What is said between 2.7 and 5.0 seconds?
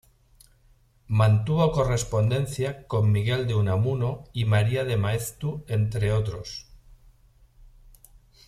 con Miguel de Unamuno y María de